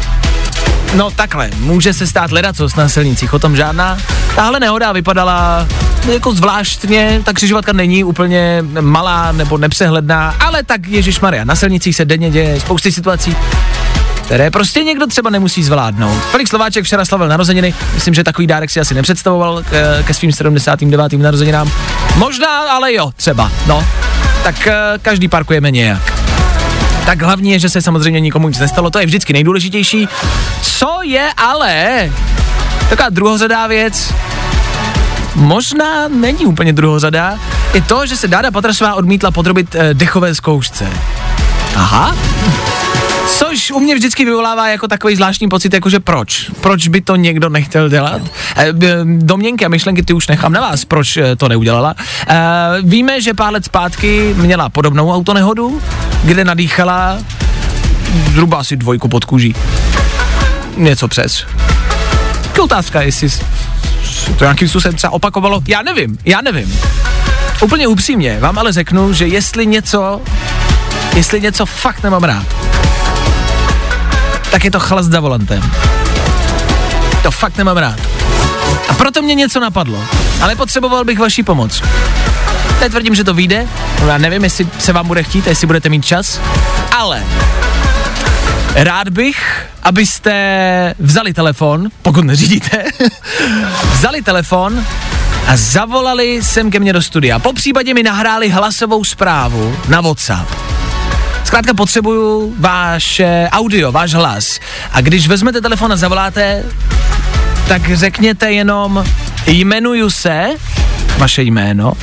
[0.96, 3.98] no takhle, může se stát ledacos na silnicích, o tom žádná.
[4.36, 5.68] Tahle nehoda vypadala
[6.12, 11.96] jako zvláštně, ta křižovatka není úplně malá nebo nepřehledná, ale tak Ježíš Maria, na silnicích
[11.96, 13.36] se denně děje spousty situací,
[14.26, 16.24] které prostě někdo třeba nemusí zvládnout.
[16.32, 20.32] Felix Slováček včera slavil narozeniny, myslím, že takový dárek si asi nepředstavoval ke, ke svým
[20.32, 21.14] 79.
[21.14, 21.72] narozeninám.
[22.16, 23.86] Možná, ale jo, třeba, no.
[24.44, 26.14] Tak eh, každý parkujeme nějak.
[27.06, 30.08] Tak hlavní je, že se samozřejmě nikomu nic nestalo, to je vždycky nejdůležitější.
[30.62, 32.12] Co je ale
[32.90, 34.14] taková druhořadá věc,
[35.36, 37.40] možná není úplně druhořadá,
[37.74, 40.90] je to, že se Dáda Patrasová odmítla podrobit eh, dechové zkoušce.
[41.76, 42.16] Aha.
[43.50, 46.52] Což u mě vždycky vyvolává jako takový zvláštní pocit, jakože proč?
[46.62, 48.22] Proč by to někdo nechtěl dělat?
[48.58, 51.96] E, domněnky a myšlenky ty už nechám na vás, proč eh, to neudělala.
[52.28, 52.38] E,
[52.82, 55.82] víme, že pár let zpátky měla podobnou autonehodu,
[56.24, 57.18] kde nadýchala
[58.32, 59.56] zhruba asi dvojku pod kůží.
[60.78, 61.46] Něco přes.
[62.42, 63.30] Tak otázka, jestli
[64.38, 66.80] to nějakým způsobem třeba opakovalo, já nevím, já nevím.
[67.62, 70.22] Úplně upřímně vám ale řeknu, že jestli něco,
[71.16, 72.46] jestli něco fakt nemám rád,
[74.54, 75.72] tak je to chlast za volantem.
[77.24, 78.00] To fakt nemám rád.
[78.90, 80.06] A proto mě něco napadlo,
[80.42, 81.84] ale potřeboval bych vaši pomoc.
[82.82, 83.68] Netvrdím, že to vyjde,
[84.08, 86.42] já nevím, jestli se vám bude chtít, jestli budete mít čas,
[86.98, 87.24] ale
[88.76, 92.84] rád bych, abyste vzali telefon, pokud neřídíte,
[93.94, 94.86] vzali telefon
[95.48, 97.40] a zavolali sem ke mně do studia.
[97.40, 100.50] Po případě mi nahráli hlasovou zprávu na WhatsApp.
[101.54, 104.60] Zkrátka potřebuju váš audio, váš hlas.
[104.92, 106.64] A když vezmete telefon a zavoláte,
[107.68, 109.04] tak řekněte jenom
[109.48, 110.50] jmenuju se,
[111.18, 111.94] vaše jméno,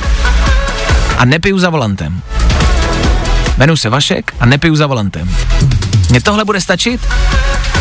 [1.17, 2.21] a nepiju za volantem.
[3.57, 5.35] Jmenuji se Vašek a nepiju za volantem.
[6.09, 7.07] Mně tohle bude stačit?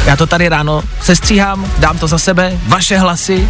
[0.07, 3.49] Já to tady ráno sestříhám, dám to za sebe, vaše hlasy,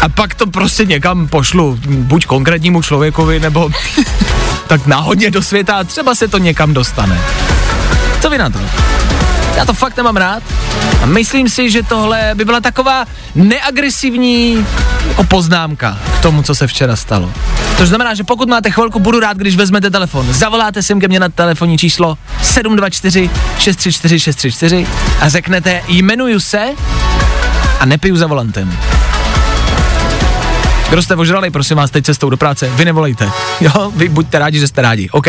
[0.00, 3.70] a pak to prostě někam pošlu, buď konkrétnímu člověkovi, nebo
[4.66, 7.20] tak náhodně do světa a třeba se to někam dostane.
[8.20, 8.58] Co vy na to?
[9.56, 10.42] Já to fakt nemám rád.
[11.02, 14.66] A myslím si, že tohle by byla taková neagresivní
[15.08, 17.32] jako poznámka k tomu, co se včera stalo.
[17.78, 20.32] To znamená, že pokud máte chvilku, budu rád, když vezmete telefon.
[20.32, 24.86] Zavoláte sem ke mně na telefonní číslo 724 634 634
[25.20, 26.68] a řeknete jmenuju se
[27.80, 28.78] a nepiju za volantem.
[30.94, 33.30] Kdo jste ožrali, prosím vás, teď cestou do práce, vy nevolejte.
[33.60, 35.26] Jo, vy buďte rádi, že jste rádi, OK?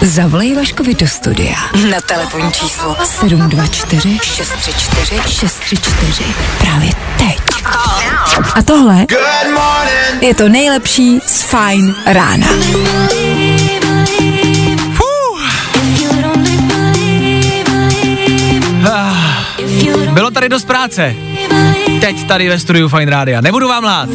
[0.00, 1.56] Zavolej Vaškovi do studia
[1.90, 6.24] na telefonní číslo 724 634 634
[6.58, 7.38] právě teď.
[8.54, 9.06] A tohle
[10.20, 12.48] je to nejlepší z Fine rána.
[20.12, 21.14] Bylo tady dost práce.
[22.02, 23.40] Teď tady ve studiu Fine Rádia.
[23.40, 24.08] Nebudu vám lát.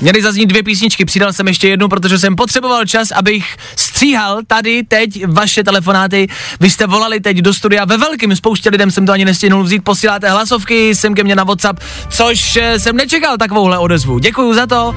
[0.00, 4.82] Měly zaznít dvě písničky, přidal jsem ještě jednu, protože jsem potřeboval čas, abych stříhal tady
[4.82, 6.28] teď vaše telefonáty.
[6.60, 9.84] Vy jste volali teď do studia ve velkým, spoustě lidem jsem to ani nestihnul vzít,
[9.84, 14.18] posíláte hlasovky sem ke mně na WhatsApp, což eh, jsem nečekal takovouhle odezvu.
[14.18, 14.94] Děkuji za to.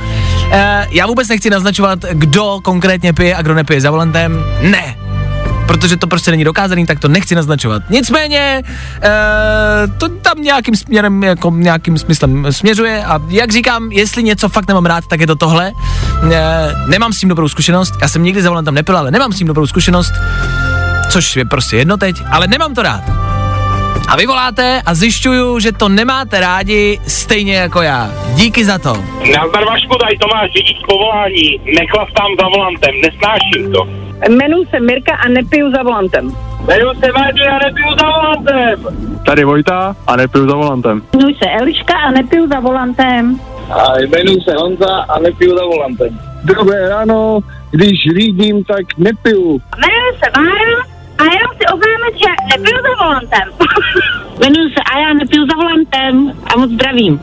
[0.51, 4.43] E, já vůbec nechci naznačovat, kdo konkrétně pije a kdo nepije za volantem.
[4.61, 5.04] Ne,
[5.67, 7.83] protože to prostě není dokázaný, tak to nechci naznačovat.
[7.89, 8.63] Nicméně,
[9.03, 9.11] e,
[9.97, 14.85] to tam nějakým směrem, jako nějakým smyslem směřuje a jak říkám, jestli něco fakt nemám
[14.85, 15.71] rád, tak je to tohle.
[16.31, 16.41] E,
[16.87, 19.47] nemám s tím dobrou zkušenost, já jsem nikdy za volantem nepil, ale nemám s tím
[19.47, 20.13] dobrou zkušenost,
[21.09, 23.03] což je prostě jedno teď, ale nemám to rád.
[24.07, 28.11] A vy voláte a zjišťuju, že to nemáte rádi stejně jako já.
[28.35, 28.93] Díky za to.
[29.37, 31.59] Nazdar Vašku, tady Tomáš, řidič povolání.
[31.79, 34.04] Nechlastám za volantem, nesnáším to.
[34.29, 36.31] Jmenuji se Mirka a nepiju za volantem.
[36.65, 38.95] Jmenuji se Váďu, já nepiju za volantem.
[39.25, 41.01] Tady Vojta a nepiju za volantem.
[41.13, 43.39] Jmenuji se Eliška a nepiju za volantem.
[43.71, 46.19] A jmenuji se Honza a nepiju za volantem.
[46.43, 47.39] Dobré ráno,
[47.71, 49.61] když řídím, tak nepiju.
[49.77, 50.81] Jmenuji se Mára
[51.17, 53.67] a jenom si oznámit, že nepiju za volantem.
[54.39, 57.21] Jmenuji se a já nepiju za volantem a moc zdravím.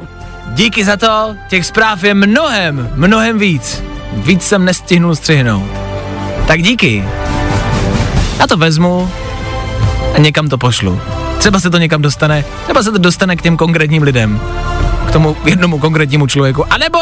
[0.55, 3.85] Díky za to, těch zpráv je mnohem, mnohem víc.
[4.13, 5.92] Víc jsem nestihnul střihnout.
[6.47, 7.05] Tak díky.
[8.39, 9.11] Já to vezmu
[10.15, 11.01] a někam to pošlu.
[11.39, 14.41] Třeba se to někam dostane, třeba se to dostane k těm konkrétním lidem.
[15.09, 16.73] K tomu jednomu konkrétnímu člověku.
[16.73, 16.99] A nebo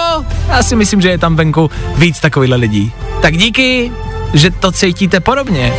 [0.48, 2.92] já si myslím, že je tam venku víc takovýchhle lidí.
[3.22, 3.92] Tak díky,
[4.35, 5.72] že to cítíte podobně.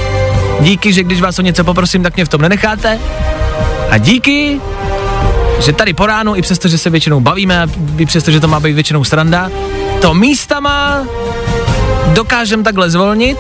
[0.60, 3.00] Díky, že když vás o něco poprosím, tak mě v tom nenecháte.
[3.90, 4.62] A díky,
[5.60, 8.60] že tady po ránu, i přesto, že se většinou bavíme, i přesto, že to má
[8.60, 9.50] být většinou sranda,
[10.02, 11.04] to místama
[12.14, 13.38] dokážem takhle zvolnit,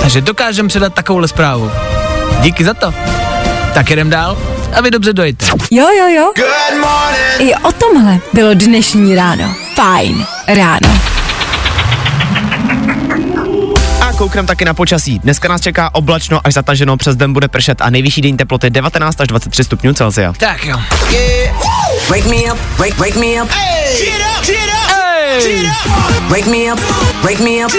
[0.00, 1.70] takže dokážem předat takovouhle zprávu.
[2.40, 2.94] Díky za to.
[3.74, 4.38] Tak jedem dál
[4.74, 5.46] a vy dobře dojete.
[5.70, 6.32] Jo, jo, jo.
[7.38, 9.54] I o tomhle bylo dnešní ráno.
[9.74, 11.00] Fajn ráno.
[14.00, 15.18] A kouknem taky na počasí.
[15.18, 19.20] Dneska nás čeká oblačno až zataženo, přes den bude pršet a nejvyšší denní teploty 19
[19.20, 20.32] až 23 stupňů Celsia.
[20.38, 20.80] Tak jo.
[22.08, 23.50] Wake me up, wake, wake me up.
[23.50, 24.81] Hey!
[25.32, 26.80] Wake me up,
[27.22, 27.72] wake me up.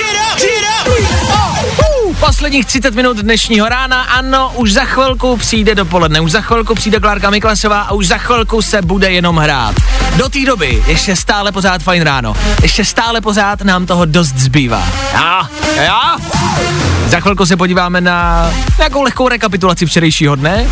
[2.19, 6.99] Posledních 30 minut dnešního rána, ano, už za chvilku přijde dopoledne, už za chvilku přijde
[6.99, 9.75] Klárka Miklasová a už za chvilku se bude jenom hrát.
[10.17, 14.83] Do té doby ještě stále pořád fajn ráno, ještě stále pořád nám toho dost zbývá.
[15.13, 16.17] Já, já.
[17.07, 20.67] Za chvilku se podíváme na nějakou lehkou rekapitulaci včerejšího dne,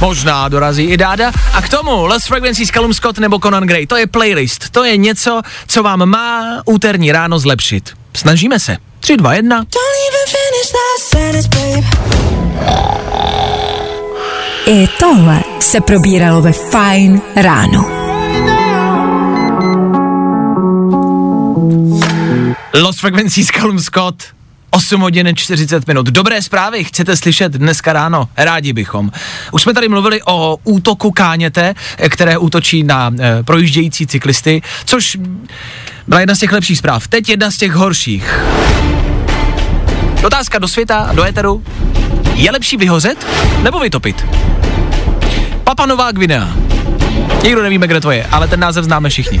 [0.00, 1.32] Možná dorazí i Dáda.
[1.52, 3.86] A k tomu Lost Frequencies, Callum Scott nebo Conan Gray.
[3.86, 4.70] To je playlist.
[4.70, 7.90] To je něco, co vám má úterní ráno zlepšit.
[8.16, 8.76] Snažíme se.
[9.00, 9.64] 3, 2, 1.
[14.66, 17.90] I tohle se probíralo ve Fajn ráno.
[22.74, 24.37] Lost Frequencies, Callum Scott.
[24.78, 26.06] 8 hodin 40 minut.
[26.06, 28.28] Dobré zprávy chcete slyšet dneska ráno?
[28.36, 29.10] Rádi bychom.
[29.52, 31.74] Už jsme tady mluvili o útoku Káněte,
[32.08, 35.18] které útočí na e, projíždějící cyklisty, což
[36.06, 37.08] byla jedna z těch lepších zpráv.
[37.08, 38.40] Teď jedna z těch horších.
[40.24, 41.64] Otázka do světa, do éteru.
[42.34, 43.26] Je lepší vyhořet
[43.62, 44.26] nebo vytopit?
[45.64, 46.48] Papa Nová Gvinea.
[47.42, 49.40] Nikdo nevíme, kde to je, ale ten název známe všichni.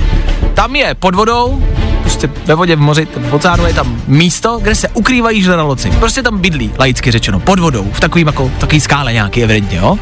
[0.54, 1.64] Tam je pod vodou,
[2.08, 5.90] prostě ve vodě, v moři, v oceánu je tam místo, kde se ukrývají žraloci.
[5.90, 9.78] Prostě tam bydlí, laicky řečeno, pod vodou, v takovým jako, v takový skále nějaký evidentně,
[9.78, 9.98] jo.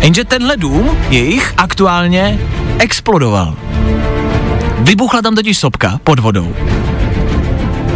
[0.00, 2.38] Jenže tenhle dům jejich aktuálně
[2.78, 3.54] explodoval.
[4.78, 6.54] Vybuchla tam totiž sopka pod vodou.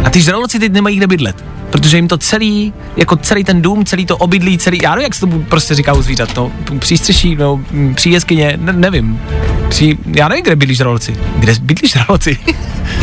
[0.03, 1.45] A ty žraloci teď nemají kde bydlet.
[1.71, 5.15] Protože jim to celý, jako celý ten dům, celý to obydlí, celý, já nevím, jak
[5.15, 7.61] se to prostě říká u zvířat, no, přístřeší, no,
[7.95, 9.21] příjeskyně, ne, nevím.
[9.69, 11.17] Při, já nevím, kde bydlí žraloci.
[11.35, 12.37] Kde bydlí žraloci?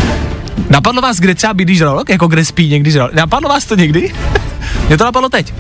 [0.71, 2.09] Napadlo vás, kde třeba bydlí žralok?
[2.09, 3.13] Jako kde spí někdy žralok?
[3.13, 4.13] Napadlo vás to někdy?
[4.89, 5.55] Mě to napadlo teď.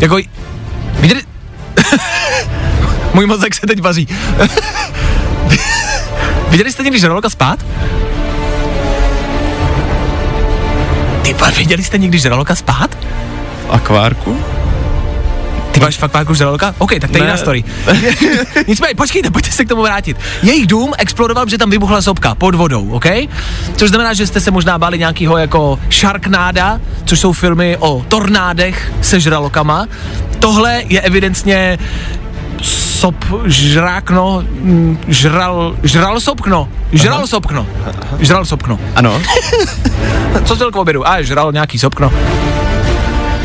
[0.00, 0.18] Jako,
[1.00, 1.22] viděli...
[3.14, 4.08] Můj mozek se teď vaří.
[6.48, 7.64] Viděli jste někdy žraloka spát?
[11.34, 12.98] Ty viděli jste někdy žraloka spát?
[13.66, 14.40] V akvárku?
[15.72, 16.74] Ty máš fakt váku žraloka?
[16.78, 17.64] OK, tak to je jiná story.
[18.66, 20.16] Nicméně, počkejte, pojďte se k tomu vrátit.
[20.42, 23.06] Jejich dům explodoval, že tam vybuchla sopka pod vodou, OK?
[23.76, 28.92] Což znamená, že jste se možná báli nějakého jako Sharknáda, což jsou filmy o tornádech
[29.02, 29.86] se žralokama.
[30.38, 31.78] Tohle je evidentně
[32.62, 37.66] sop, žrákno, mm, žral, žral sopkno, žral sopkno,
[38.18, 38.78] žral sopkno.
[38.94, 39.22] Ano.
[40.44, 41.08] Co jsi k obědu?
[41.08, 42.12] A, žral nějaký sopkno.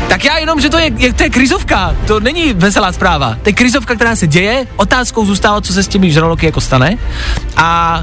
[0.08, 3.36] Tak já jenom, že to je, je, to je krizovka, to není veselá zpráva.
[3.42, 6.98] To je krizovka, která se děje, otázkou zůstává, co se s těmi žraloky jako stane.
[7.56, 8.02] A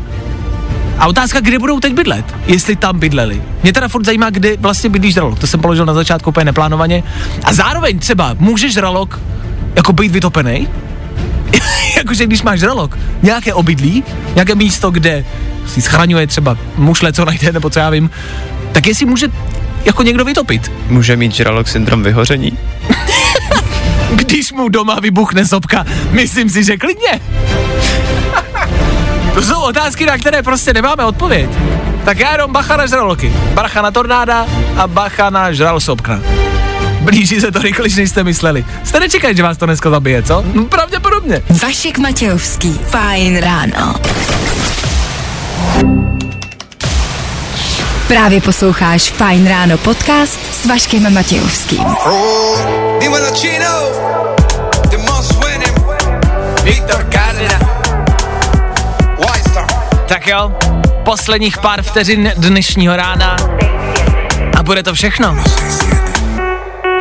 [1.00, 3.42] a otázka, kde budou teď bydlet, jestli tam bydleli.
[3.64, 7.04] Mě teda furt zajímá, kde vlastně bydlí žralok, to jsem položil na začátku úplně neplánovaně.
[7.44, 9.20] A zároveň třeba může žralok
[9.76, 10.68] jako být vytopený,
[11.98, 14.04] jakože když máš žralok, nějaké obydlí,
[14.36, 15.26] nějaké místo, kde
[15.68, 18.10] si schraňuje třeba mušle, co najde, nebo co já vím,
[18.72, 19.28] tak jestli může
[19.86, 20.72] jako někdo vytopit.
[20.88, 22.58] Může mít žralok syndrom vyhoření?
[24.16, 27.22] Když mu doma vybuchne sopka, myslím si, že klidně.
[29.34, 31.50] to jsou otázky, na které prostě nemáme odpověď.
[32.06, 34.48] Tak já jenom bacha na žraloky, bacha na tornáda
[34.78, 36.20] a bacha na žral sopka.
[37.04, 38.66] Blíží se to rychleji, než jste mysleli.
[38.84, 40.44] Jste nečekali, že vás to dneska zabije, co?
[40.54, 41.42] No, pravděpodobně.
[41.64, 42.80] Vašek Matějovský.
[42.88, 43.96] Fajn ráno.
[48.08, 51.84] Právě posloucháš Fajn ráno podcast s Vaškem Matějovským.
[60.08, 60.52] Tak jo,
[61.06, 63.36] posledních pár vteřin dnešního rána
[64.58, 65.44] a bude to všechno.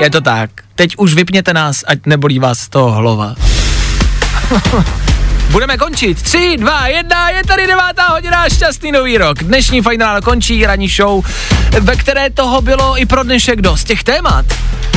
[0.02, 0.50] Je to tak.
[0.74, 3.34] Teď už vypněte nás, ať nebolí vás toho hlava.
[5.50, 6.22] Budeme končit.
[6.22, 9.44] 3, 2, 1, je tady devátá hodina, šťastný nový rok.
[9.44, 11.24] Dnešní ráno končí, ranní show,
[11.80, 13.84] ve které toho bylo i pro dnešek dost.
[13.84, 14.46] Těch témat,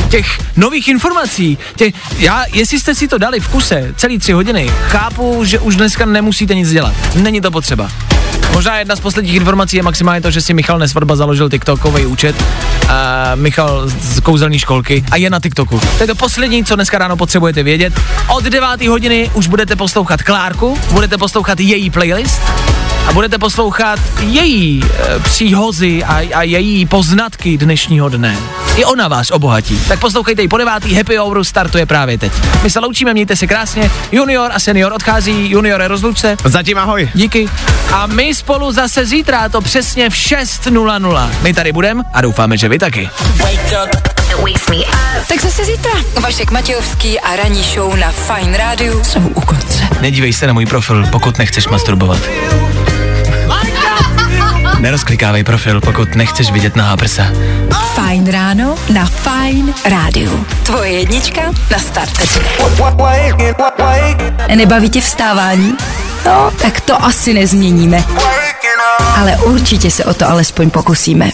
[0.10, 4.72] těch nových informací, těch, já, jestli jste si to dali v kuse celý tři hodiny,
[4.88, 6.93] chápu, že už dneska nemusíte nic dělat.
[7.16, 7.91] Není to potřeba.
[8.56, 12.36] Možná jedna z posledních informací je maximálně to, že si Michal Nesvadba založil TikTokový účet.
[12.41, 12.89] Uh,
[13.36, 15.82] Michal z kouzelní školky a je na TikToku.
[15.97, 17.93] To je to poslední, co dneska ráno potřebujete vědět.
[18.36, 22.41] Od 9 hodiny už budete poslouchat Klárku, budete poslouchat její playlist
[23.08, 28.38] a budete poslouchat její e, příhozy a, a její poznatky dnešního dne.
[28.76, 29.80] I ona vás obohatí.
[29.88, 32.32] Tak poslouchejte ji po devátý, Happy Hour startuje právě teď.
[32.64, 33.91] My se loučíme, mějte se krásně.
[34.12, 36.38] Junior a senior odchází, junior rozlučce.
[36.45, 37.10] Zatím ahoj.
[37.14, 37.49] Díky.
[37.93, 41.30] A my spolu zase zítra, to přesně v 6.00.
[41.41, 43.10] My tady budeme a doufáme, že vy taky.
[45.28, 45.91] Tak zase zítra.
[46.22, 49.88] Vašek Matějovský a ranní show na Fajn rádiu jsou u konce.
[50.01, 52.20] Nedívej se na můj profil, pokud nechceš masturbovat.
[54.86, 57.25] Nerozklikávej profil, pokud nechceš vidět na prsa.
[57.93, 60.45] Fajn ráno na Fajn rádiu.
[60.63, 62.11] Tvoje jednička na start.
[64.55, 65.73] Nebaví tě vstávání?
[66.25, 68.03] No, tak to asi nezměníme.
[69.17, 71.29] Ale určitě se o to alespoň pokusíme.